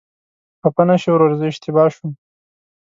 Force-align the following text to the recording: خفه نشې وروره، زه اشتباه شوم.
خفه 0.61 0.83
نشې 0.89 1.09
وروره، 1.11 1.35
زه 1.39 1.45
اشتباه 1.51 1.89
شوم. 1.95 2.11